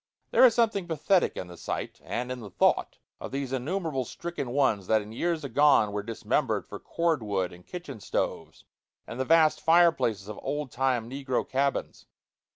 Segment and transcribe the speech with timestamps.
[0.31, 4.49] There is something pathetic in the sight, and in the thought of those innumerable stricken
[4.49, 8.63] ones that in years agone were dismembered for cord wood and kitchen stoves
[9.05, 12.07] and the vast fireplaces of old time negro cabins.